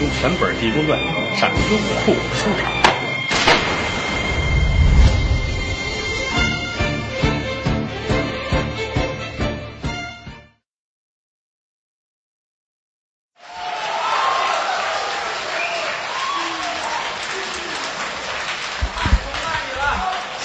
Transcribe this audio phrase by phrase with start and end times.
[0.00, 0.96] 用全本《济公传》
[1.36, 2.70] 上优酷书场。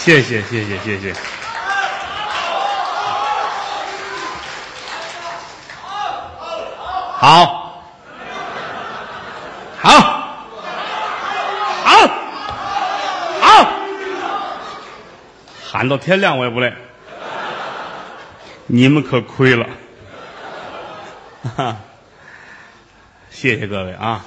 [0.04, 1.14] 谢谢谢谢谢谢
[7.18, 7.62] 好。
[9.86, 10.00] 好，好，
[11.84, 12.08] 好，
[13.42, 13.48] 好，
[15.84, 16.74] 喊到天亮我也不累。
[18.68, 19.68] 你们可亏了，
[21.44, 21.78] 哈哈！
[23.30, 24.26] 谢谢各位啊，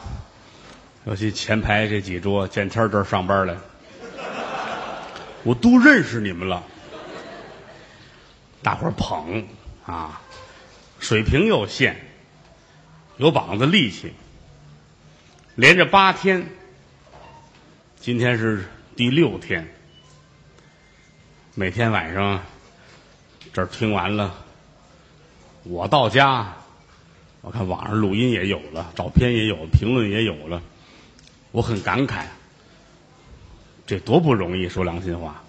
[1.07, 3.57] 尤其前排这几桌，见天这儿上班来，
[5.45, 6.63] 我都认识你们了。
[8.63, 9.47] 大伙捧
[9.87, 10.21] 啊，
[11.01, 11.97] 水平有限。
[13.17, 14.13] 有膀子力气，
[15.55, 16.49] 连着八天，
[17.99, 19.67] 今天是第六天。
[21.59, 22.43] 每天晚上
[23.55, 24.35] 这儿听完了，
[25.63, 26.55] 我到家，
[27.41, 30.61] 我看网上录音也有了，照片也有，评论也有了，
[31.53, 32.27] 我很感慨，
[33.87, 34.69] 这多不容易。
[34.69, 35.43] 说良心话，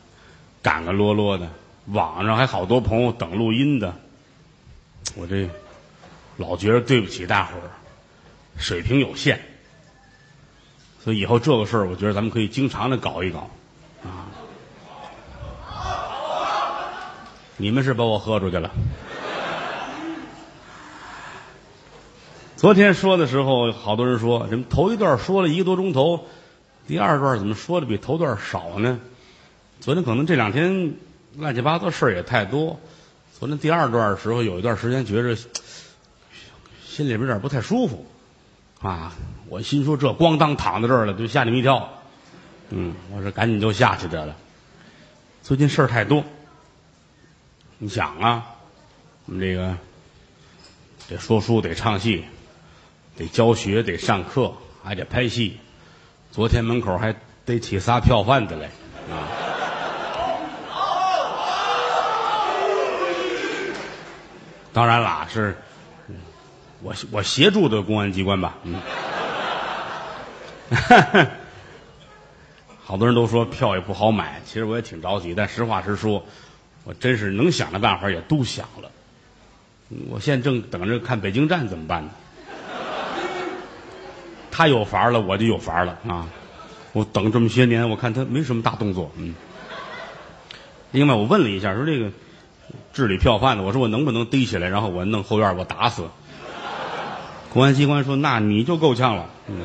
[0.61, 1.49] 赶个啰啰的，
[1.87, 3.93] 网上还好多朋友等录音的，
[5.17, 5.49] 我这。
[6.37, 7.67] 老觉得对不起大伙儿，
[8.57, 9.41] 水平有限，
[11.03, 13.49] 所以以后这个事儿，我觉得咱们可以经常的搞一搞，
[14.05, 14.29] 啊！
[17.57, 18.71] 你们是把我喝出去了。
[22.55, 26.25] 昨天说的时候，好多人说，怎么头一段说了一个多钟头，
[26.87, 28.99] 第二段怎么说的比头段少呢？
[29.79, 30.93] 昨天可能这两天
[31.35, 32.79] 乱七八糟事儿也太多，
[33.37, 35.35] 昨天第二段时候有一段时间觉着。
[36.87, 38.07] 心里边有点不太舒服，
[38.81, 39.13] 啊！
[39.49, 41.87] 我心说这咣当躺在这儿了，就吓你们一跳。
[42.71, 44.35] 嗯，我说赶紧就下去得了。
[45.43, 46.23] 最近事儿太多，
[47.79, 48.43] 你想啊，
[49.25, 49.77] 我们这个
[51.07, 52.25] 得说书，得唱戏，
[53.15, 55.59] 得教学，得上课，还得拍戏。
[56.31, 57.15] 昨天门口还
[57.45, 58.67] 得起仨票贩子来，
[59.15, 59.29] 啊！
[64.73, 65.55] 当然啦，是。
[66.83, 68.79] 我我协助的公安机关吧，嗯，
[72.85, 76.23] 好多人都说票也不好买，其实我也挺着急，但实话实说，
[76.87, 78.89] 我真是能想的办法也都想了。
[80.09, 82.09] 我现在正等着看北京站怎么办呢？
[84.49, 86.25] 他有法了，我就有法了啊！
[86.93, 89.35] 我等这么些年，我看他没什么大动作，嗯。
[90.91, 92.09] 另外，我问了一下，说这个
[92.93, 96.07] 治理票贩子，我说我能不能逮起来，然后我弄后院，我打死。
[97.53, 99.61] 公安机关说：“那你就够呛了。”嗯，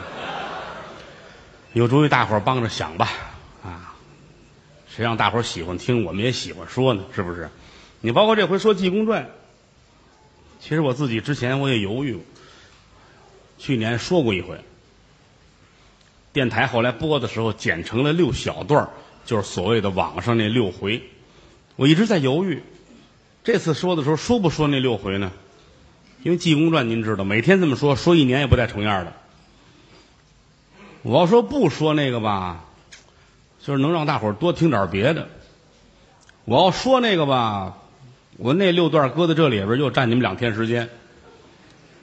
[1.72, 3.08] 有主意，大伙儿帮着想吧。
[4.94, 7.48] 谁让大伙喜欢听，我们也喜欢说呢，是不是？
[8.02, 9.24] 你包括这回说《济公传》，
[10.60, 12.22] 其实我自己之前我也犹豫过。
[13.56, 14.60] 去年说过一回，
[16.32, 18.90] 电台后来播的时候剪成了六小段
[19.24, 21.02] 就是所谓的网上那六回。
[21.76, 22.62] 我一直在犹豫，
[23.44, 25.32] 这次说的时候说不说那六回呢？
[26.22, 29.14] 因为《济公传》，您知道，每天这么说，说一年也不带重样的。
[31.00, 32.64] 我要说不说那个吧，
[33.64, 35.28] 就是能让大伙儿多听点别的。
[36.44, 37.78] 我要说那个吧，
[38.36, 40.88] 我那六段搁在这里边又占你们两天时间，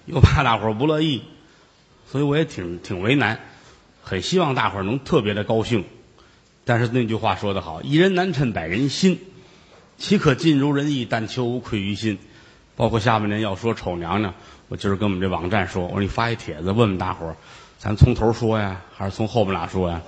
[0.06, 1.22] 又怕大伙儿不乐意，
[2.10, 3.40] 所以我也挺挺为难。
[4.02, 5.84] 很希望大伙儿能特别的高兴，
[6.64, 9.20] 但是那句话说得好：“一人难称百人心，
[9.98, 11.06] 岂可尽如人意？
[11.06, 12.18] 但求无愧于心。”
[12.78, 14.34] 包括下半年要说丑娘娘，
[14.70, 17.36] 我今儿跟我们这网站说，我说你发一帖子问问大伙儿，
[17.78, 20.02] 咱从头说呀，还是从后边俩说呀？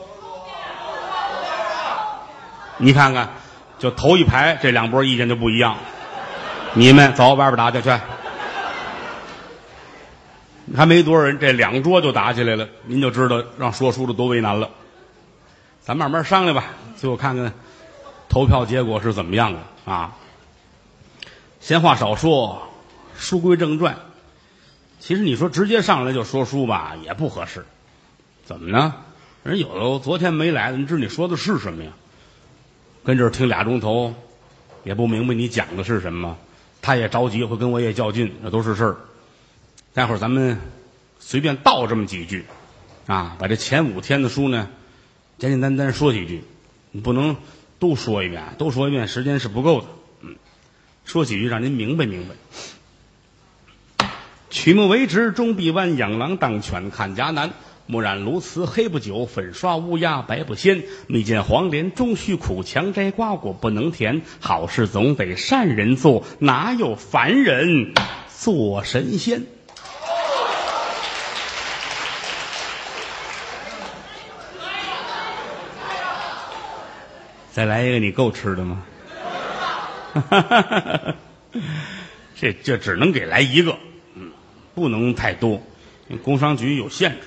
[2.77, 3.29] 你看看，
[3.77, 5.77] 就头一排这两拨意见就不一样。
[6.73, 7.89] 你们走外边打去去，
[10.75, 14.69] 还没多少人，这两桌就打起来了，您就知道让说书的多为难了。
[15.81, 16.65] 咱慢慢商量吧，
[16.95, 17.53] 最后看看
[18.29, 19.59] 投票结果是怎么样的
[19.91, 20.15] 啊。
[21.59, 22.69] 闲话少说，
[23.17, 23.97] 书归正传。
[24.99, 27.65] 其实你说直接上来就说书吧，也不合适。
[28.45, 28.95] 怎么呢？
[29.43, 31.91] 人有的昨天没来的，你知你说的是什么呀？
[33.03, 34.13] 跟这儿听俩钟头，
[34.83, 36.37] 也不明白你讲的是什么。
[36.81, 38.97] 他也着急，会跟我也较劲，那都是事儿。
[39.93, 40.59] 待会儿咱们
[41.19, 42.45] 随便道这么几句，
[43.07, 44.69] 啊，把这前五天的书呢，
[45.37, 46.43] 简简单单说几句。
[46.91, 47.37] 你不能
[47.79, 49.87] 都说一遍，都说一遍时间是不够的。
[50.21, 50.35] 嗯
[51.05, 54.07] 说几句让您明白明白。
[54.49, 57.51] 曲目为直终必弯，养狼当犬看家难。
[57.91, 60.81] 木染鸬瓷黑不久，粉刷乌鸦白不鲜。
[61.07, 64.21] 蜜饯黄连终须苦，强摘瓜果不能甜。
[64.39, 67.93] 好事总得善人做，哪有凡人
[68.29, 69.43] 做神仙？
[77.51, 78.83] 再来一个，你够吃的吗？
[82.39, 83.77] 这这只能给来一个，
[84.15, 84.31] 嗯，
[84.73, 85.61] 不能太多，
[86.23, 87.17] 工商局有限制，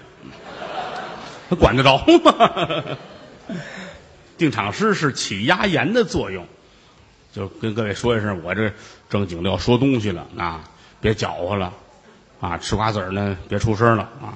[1.49, 2.97] 他管得着吗？
[4.37, 6.47] 定场诗是起压言的作用，
[7.33, 8.73] 就跟各位说一声，我这
[9.09, 10.65] 正经的要说东西了啊，
[11.01, 11.73] 别搅和了
[12.41, 14.35] 啊，吃瓜子呢别出声了啊。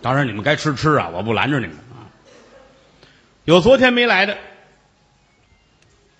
[0.00, 2.08] 当然你们该吃吃啊，我不拦着你们啊。
[3.44, 4.38] 有昨天没来的。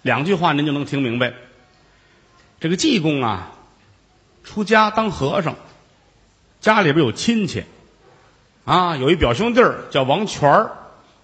[0.03, 1.33] 两句话您就能听明白。
[2.61, 3.53] 这个济公啊，
[4.45, 5.57] 出家当和尚，
[6.61, 7.65] 家里边有亲戚，
[8.65, 10.71] 啊，有一表兄弟儿叫王全儿，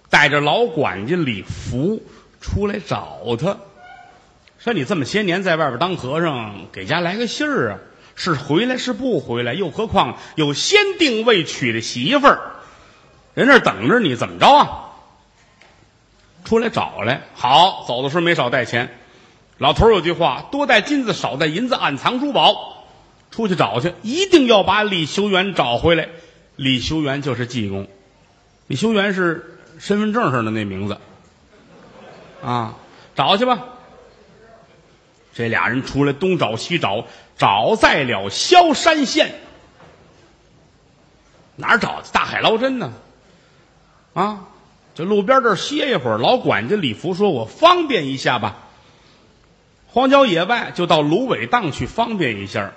[0.09, 2.01] 带着老管家李福
[2.41, 3.57] 出来找他，
[4.57, 7.77] 说你这么些年在外边当和尚，给家来个信儿啊，
[8.15, 9.53] 是回来是不回来？
[9.53, 12.39] 又何况有先定未娶的媳妇儿，
[13.33, 14.85] 人那等着你，怎么着啊？
[16.43, 18.97] 出来找来，好走的时候没少带钱。
[19.59, 22.75] 老头有句话：多带金子，少带银子，暗藏珠宝。
[23.31, 26.09] 出去找去，一定要把李修缘找回来。
[26.59, 27.87] 李修缘就是济公，
[28.67, 30.97] 李修缘是身份证上的那名字
[32.43, 32.75] 啊。
[33.15, 33.63] 找去吧。
[35.33, 37.05] 这俩人出来东找西找，
[37.37, 39.35] 找在了萧山县。
[41.55, 42.01] 哪儿找？
[42.11, 42.91] 大海捞针呢？
[44.13, 44.45] 啊。
[44.95, 48.57] 这路边这儿歇一会儿，老管家李福说：“我方便一下吧。”
[49.87, 52.73] 荒郊野外就到芦苇荡去方便一下。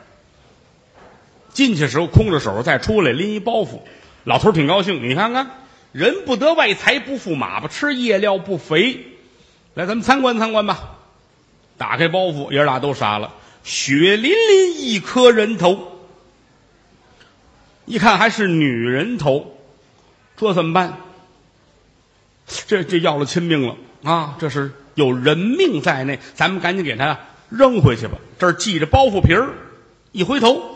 [1.52, 3.80] 进去时候空着手，再出来拎一包袱。
[4.24, 5.50] 老头挺高兴，你看看，
[5.92, 9.06] 人不得外财不富马不吃夜料不肥。
[9.74, 10.98] 来，咱们参观参观吧。
[11.78, 13.32] 打开包袱，爷俩都傻了，
[13.64, 15.98] 血淋淋一颗人头，
[17.86, 19.56] 一看还是女人头，
[20.36, 20.98] 这怎么办？
[22.66, 24.36] 这这要了亲命了啊！
[24.38, 27.18] 这是有人命在内，咱们赶紧给他
[27.48, 28.18] 扔回去吧。
[28.38, 29.54] 这儿系着包袱皮儿，
[30.12, 30.71] 一回头，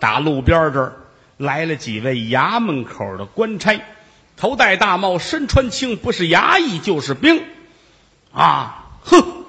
[0.00, 0.96] 打路边这儿
[1.36, 3.80] 来了几位衙门口的官差，
[4.36, 7.44] 头戴大帽，身穿青，不是衙役就是兵，
[8.32, 9.44] 啊，哼，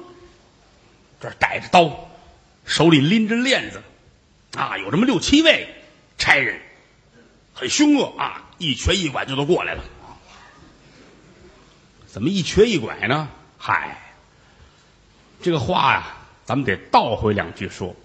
[1.19, 2.09] 这带着刀，
[2.65, 3.81] 手里拎着链子，
[4.55, 5.67] 啊，有这么六七位
[6.17, 6.59] 差人，
[7.53, 9.83] 很凶恶啊，一瘸一拐就都过来了。
[12.07, 13.27] 怎么一瘸一拐呢？
[13.57, 13.99] 嗨，
[15.41, 17.95] 这个话呀，咱们得倒回两句说。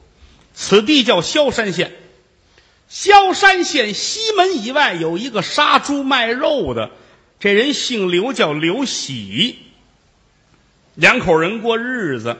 [0.52, 1.92] 此地叫萧山县，
[2.88, 6.90] 萧山县西门以外有一个杀猪卖肉的，
[7.40, 9.58] 这人姓刘，叫刘喜。
[10.94, 12.36] 两口人过日子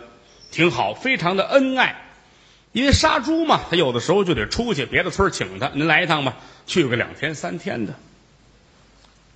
[0.51, 2.01] 挺好，非常的恩爱。
[2.73, 6.37] 因为杀猪嘛，他有的时候就得出去别的村请他，您来一趟吧，
[6.67, 7.95] 去个两天三天的。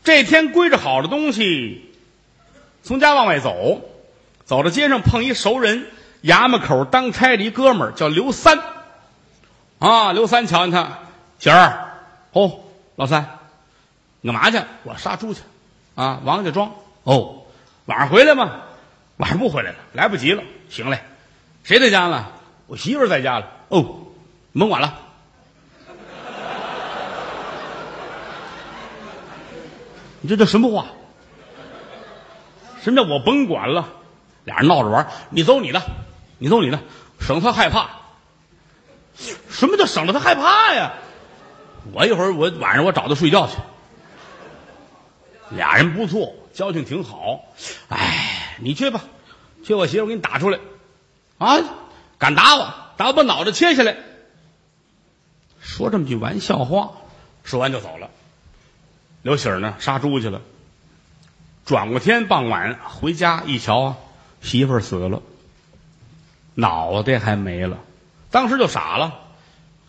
[0.05, 1.85] 这天归着好的东西。
[2.83, 3.83] 从家往外走，
[4.45, 5.87] 走到街上碰一熟人，
[6.23, 8.59] 衙门口当差的一哥们儿叫刘三，
[9.79, 10.99] 啊，刘三瞧见他，
[11.39, 11.93] 喜儿，
[12.33, 12.61] 哦，
[12.97, 13.39] 老三，
[14.21, 14.61] 你干嘛去？
[14.83, 15.41] 我杀猪去，
[15.95, 16.73] 啊，王家庄，
[17.05, 17.43] 哦，
[17.87, 18.63] 晚上回来吗？
[19.19, 20.43] 晚上不回来了，来不及了。
[20.69, 21.01] 行嘞，
[21.65, 22.27] 谁在家呢？
[22.67, 23.47] 我媳妇在家了。
[23.69, 24.07] 哦，
[24.53, 24.95] 甭管了。
[30.21, 30.87] 你这叫什么话？
[32.83, 33.89] 什么叫我甭管了？
[34.45, 35.83] 俩人闹着玩，你走你的，
[36.39, 36.81] 你走你的，
[37.21, 37.91] 省他害怕。
[39.51, 40.95] 什么叫省得他害怕呀？
[41.93, 43.55] 我一会儿我晚上我找他睡觉去。
[45.51, 47.41] 俩人不错，交情挺好。
[47.89, 49.05] 哎，你去吧，
[49.65, 50.59] 去我媳妇给你打出来。
[51.39, 51.59] 啊，
[52.19, 52.75] 敢打我？
[52.97, 53.97] 打我把脑袋切下来。
[55.61, 56.93] 说这么句玩笑话，
[57.45, 58.11] 说完就走了。
[59.23, 60.43] 刘喜儿呢，杀猪去了。
[61.65, 63.97] 转过天傍晚回家一瞧，
[64.43, 65.23] 媳妇儿死了，
[66.55, 67.79] 脑袋还没了，
[68.31, 69.21] 当时就傻了，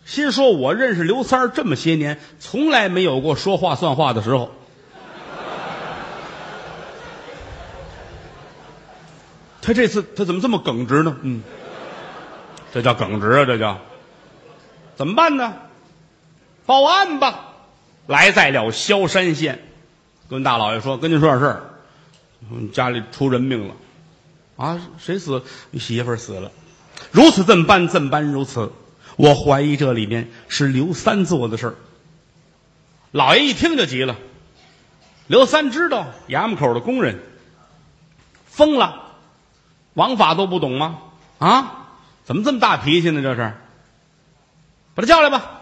[0.04, 4.50] 心说：“我认识刘三儿这么些年，从来没有过说话算话的时候。”
[9.62, 11.16] 他这次他怎么这么耿直呢？
[11.20, 11.42] 嗯，
[12.72, 13.78] 这叫耿直啊，这叫
[14.96, 15.54] 怎么办呢？
[16.66, 17.48] 报案吧！
[18.06, 19.62] 来在了萧山县，
[20.28, 21.64] 跟大老爷说：“跟您说点事儿。”
[22.72, 23.74] 家里出人命了，
[24.56, 25.42] 啊，谁死？
[25.70, 26.50] 你媳妇死了，
[27.10, 28.72] 如此这般，这般如此。
[29.16, 31.74] 我怀疑这里面是刘三做的事儿。
[33.10, 34.16] 老爷一听就急了。
[35.26, 37.20] 刘三知道衙门口的工人
[38.46, 39.12] 疯了，
[39.94, 40.98] 王法都不懂吗？
[41.38, 41.88] 啊，
[42.24, 43.22] 怎么这么大脾气呢？
[43.22, 43.52] 这是，
[44.94, 45.60] 把他叫来吧，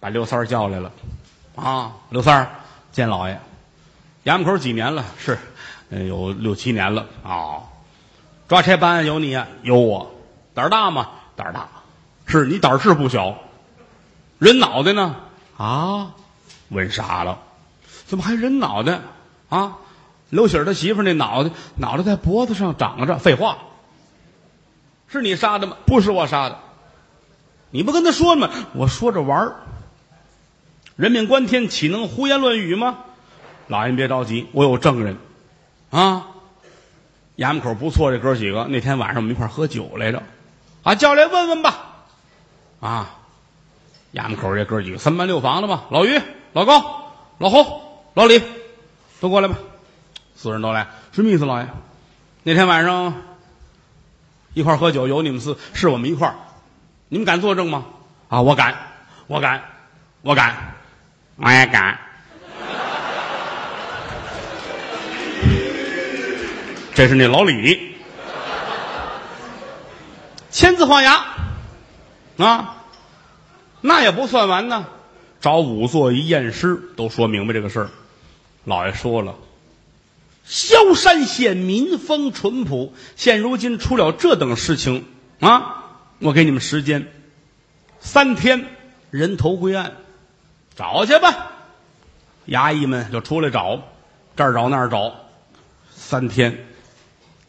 [0.00, 0.92] 把刘三叫来了。
[1.56, 2.48] 啊，刘三
[2.92, 3.40] 见老爷，
[4.24, 5.04] 衙门口几年了？
[5.18, 5.38] 是，
[5.90, 7.06] 有六七年了。
[7.24, 7.62] 啊，
[8.48, 9.48] 抓差办案有你呀？
[9.62, 10.14] 有我，
[10.54, 11.08] 胆儿大吗？
[11.36, 11.68] 胆儿大，
[12.26, 13.38] 是你胆儿是不小。
[14.38, 15.16] 人脑袋呢？
[15.56, 16.12] 啊，
[16.68, 17.38] 问傻了，
[18.06, 19.00] 怎么还人脑袋
[19.48, 19.78] 啊？
[20.30, 23.18] 刘喜儿他媳妇那脑袋，脑袋在脖子上长着。
[23.18, 23.58] 废话，
[25.08, 25.76] 是你杀的吗？
[25.86, 26.58] 不是我杀的。
[27.70, 28.50] 你不跟他说吗？
[28.74, 29.56] 我说着玩儿。
[30.96, 32.98] 人命关天，岂能胡言乱语吗？
[33.68, 35.16] 老爷别着急，我有证人
[35.90, 36.26] 啊。
[37.36, 40.22] 衙门口不错，这哥几个那天晚上我们一块儿喝酒来着，
[40.82, 41.88] 啊，叫来问问吧。
[42.80, 43.10] 啊，
[44.12, 46.20] 衙门口这哥几个三班六房的吧，老于、
[46.52, 48.42] 老高、老侯、老李，
[49.20, 49.56] 都过来吧。
[50.34, 51.68] 四人都来，什么意思，老爷？
[52.42, 53.14] 那天晚上
[54.54, 56.34] 一块喝酒，有你们四，是我们一块，
[57.08, 57.84] 你们敢作证吗？
[58.28, 58.76] 啊，我敢，
[59.28, 59.62] 我敢，
[60.22, 60.74] 我敢，
[61.36, 61.98] 我也敢。
[66.94, 67.91] 这是那老李，
[70.62, 71.26] 签字画押
[72.38, 72.84] 啊，
[73.80, 74.86] 那也不算完呢。
[75.40, 77.90] 找仵作一验尸，都说明白这个事儿。
[78.62, 79.34] 老爷说了，
[80.44, 85.04] 萧山县民风淳朴，现如今出了这等事情
[85.40, 85.82] 啊！
[86.20, 87.08] 我给你们时间
[87.98, 88.64] 三天，
[89.10, 89.96] 人头归案，
[90.76, 91.50] 找去吧。
[92.46, 93.82] 衙役们就出来找，
[94.36, 95.12] 这儿找那儿找，
[95.90, 96.56] 三天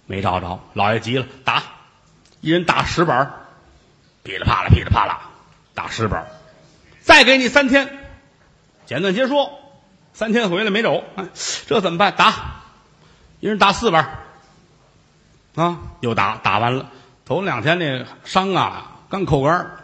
[0.07, 0.59] 没找着。
[0.73, 1.61] 老爷急了，打，
[2.43, 3.45] 一人打十板
[4.21, 5.31] 噼里啪啦，噼里啪啦，
[5.73, 6.27] 打十板
[6.99, 7.97] 再给你三天，
[8.85, 9.49] 简短结束。
[10.11, 11.25] 三天回来没走，哎，
[11.65, 12.13] 这怎么办？
[12.17, 12.61] 打，
[13.39, 14.19] 一人打四板
[15.55, 16.91] 啊，又打，打完了。
[17.25, 19.77] 头两天那伤啊，刚扣完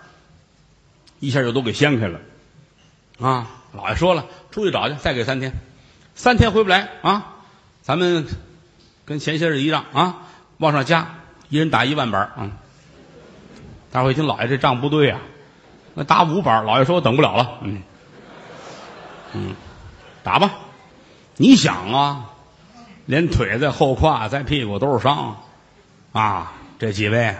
[1.22, 2.20] 一下就都给掀开了。
[3.22, 3.48] 啊。
[3.72, 5.54] 老爷说了，出去找去，再给三天，
[6.14, 7.36] 三天回不来啊，
[7.84, 8.28] 咱们
[9.06, 10.18] 跟前些日一样啊，
[10.58, 11.19] 往上加，
[11.50, 12.52] 一人打一万板儿啊。
[13.92, 15.20] 大伙一听，老爷这账不对呀、
[15.96, 17.82] 那打五板，老爷说我等不了了，嗯，
[19.34, 19.56] 嗯，
[20.24, 20.52] 打吧。
[21.38, 22.30] 你想啊，
[23.06, 25.38] 连腿在后胯在屁股都是伤
[26.12, 26.54] 啊！
[26.78, 27.36] 这几位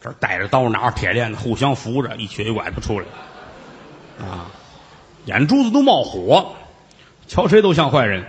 [0.00, 3.06] 这带着刀拿着铁链子，互相扶着，一瘸一拐的出来
[4.18, 4.46] 啊，
[5.24, 6.54] 眼珠子都冒火，
[7.26, 8.24] 瞧谁都像坏人。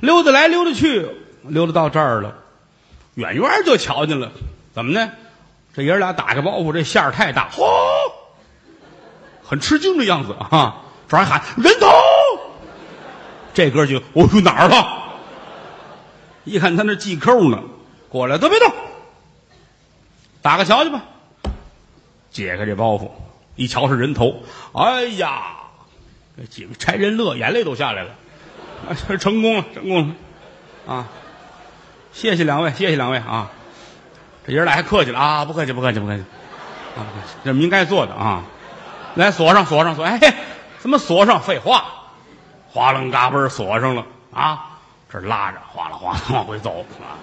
[0.00, 1.08] 溜达来溜达去，
[1.44, 2.34] 溜达到这儿了，
[3.14, 4.32] 远远就瞧见了，
[4.74, 5.12] 怎么呢？
[5.74, 7.64] 这爷俩打开包袱，这馅儿太大，嚯，
[9.42, 10.82] 很吃惊的样子啊！
[11.08, 11.88] 这还喊人头，
[13.52, 15.02] 这哥就我去哪儿了？
[16.44, 17.62] 一看他那系扣呢，
[18.08, 18.72] 过来都别动，
[20.40, 21.02] 打个瞧去吧。
[22.30, 23.10] 解开这包袱，
[23.56, 24.42] 一瞧是人头，
[24.72, 25.56] 哎呀，
[26.48, 28.10] 几个差人乐，眼泪都下来了。
[28.88, 30.14] 啊， 成功了，成功了，
[30.94, 31.08] 啊！
[32.12, 33.50] 谢谢两位，谢谢两位啊！
[34.46, 36.22] 这爷儿俩还客气了啊，不客气，不客气，不客气，
[36.96, 38.42] 啊，不客气，这么应该做的啊！
[39.14, 40.18] 来锁上，锁上，锁，哎，
[40.78, 41.40] 怎么锁上？
[41.40, 41.84] 废话，
[42.70, 44.78] 哗楞嘎嘣锁上了啊！
[45.10, 47.16] 这拉着，哗啦哗啦 往回走啊！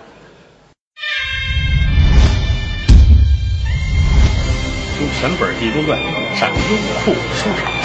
[4.98, 5.98] 听全本《地中传》
[6.36, 6.56] 上优
[7.06, 7.79] 酷收场。